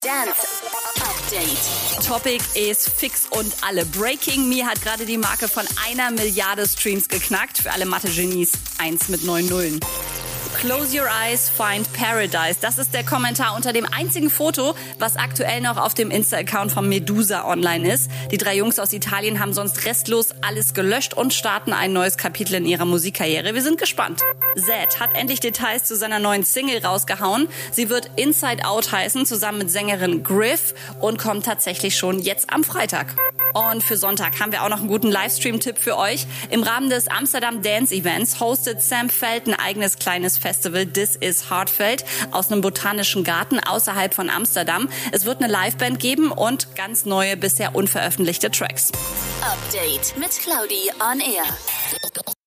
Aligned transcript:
Dance 0.00 0.62
Update. 1.00 2.06
Topic 2.06 2.40
ist 2.54 2.88
fix 2.88 3.26
und 3.30 3.52
alle. 3.62 3.84
Breaking 3.84 4.48
Me 4.48 4.64
hat 4.64 4.80
gerade 4.80 5.04
die 5.04 5.18
Marke 5.18 5.48
von 5.48 5.64
einer 5.88 6.12
Milliarde 6.12 6.68
Streams 6.68 7.08
geknackt. 7.08 7.58
Für 7.58 7.72
alle 7.72 7.84
Mathe-Genies 7.84 8.52
eins 8.78 9.08
mit 9.08 9.24
neun 9.24 9.48
Nullen. 9.48 9.80
Close 10.58 10.92
your 10.92 11.06
eyes, 11.06 11.48
find 11.48 11.86
paradise. 11.92 12.58
Das 12.60 12.78
ist 12.78 12.92
der 12.92 13.04
Kommentar 13.04 13.54
unter 13.54 13.72
dem 13.72 13.86
einzigen 13.86 14.28
Foto, 14.28 14.74
was 14.98 15.14
aktuell 15.14 15.60
noch 15.60 15.76
auf 15.76 15.94
dem 15.94 16.10
Insta-Account 16.10 16.72
von 16.72 16.88
Medusa 16.88 17.44
online 17.44 17.92
ist. 17.92 18.10
Die 18.32 18.38
drei 18.38 18.56
Jungs 18.56 18.80
aus 18.80 18.92
Italien 18.92 19.38
haben 19.38 19.52
sonst 19.52 19.84
restlos 19.84 20.34
alles 20.40 20.74
gelöscht 20.74 21.14
und 21.14 21.32
starten 21.32 21.72
ein 21.72 21.92
neues 21.92 22.16
Kapitel 22.16 22.54
in 22.54 22.66
ihrer 22.66 22.86
Musikkarriere. 22.86 23.54
Wir 23.54 23.62
sind 23.62 23.78
gespannt. 23.78 24.20
Zed 24.56 24.98
hat 24.98 25.16
endlich 25.16 25.38
Details 25.38 25.84
zu 25.84 25.94
seiner 25.94 26.18
neuen 26.18 26.42
Single 26.42 26.84
rausgehauen. 26.84 27.46
Sie 27.70 27.88
wird 27.88 28.10
Inside 28.16 28.64
Out 28.64 28.90
heißen, 28.90 29.26
zusammen 29.26 29.58
mit 29.58 29.70
Sängerin 29.70 30.24
Griff 30.24 30.74
und 30.98 31.18
kommt 31.18 31.46
tatsächlich 31.46 31.96
schon 31.96 32.18
jetzt 32.18 32.52
am 32.52 32.64
Freitag. 32.64 33.14
Und 33.54 33.82
für 33.82 33.96
Sonntag 33.96 34.40
haben 34.40 34.52
wir 34.52 34.62
auch 34.62 34.68
noch 34.68 34.80
einen 34.80 34.88
guten 34.88 35.10
Livestream-Tipp 35.10 35.78
für 35.78 35.96
euch. 35.96 36.26
Im 36.50 36.62
Rahmen 36.62 36.90
des 36.90 37.08
Amsterdam 37.08 37.62
Dance 37.62 37.94
Events 37.94 38.40
hostet 38.40 38.82
Sam 38.82 39.08
Feld 39.08 39.46
ein 39.46 39.54
eigenes 39.54 39.98
kleines 39.98 40.38
Festival 40.38 40.86
This 40.86 41.16
is 41.16 41.50
Hartfeld 41.50 42.04
aus 42.30 42.50
einem 42.50 42.60
botanischen 42.60 43.24
Garten 43.24 43.58
außerhalb 43.58 44.14
von 44.14 44.30
Amsterdam. 44.30 44.88
Es 45.12 45.24
wird 45.24 45.42
eine 45.42 45.52
Liveband 45.52 45.98
geben 45.98 46.30
und 46.30 46.74
ganz 46.76 47.04
neue, 47.04 47.36
bisher 47.36 47.74
unveröffentlichte 47.74 48.50
Tracks. 48.50 48.92
Update 49.42 50.16
mit 50.18 50.30
Claudi 50.30 50.90
on 51.00 51.20
Air. 51.20 51.44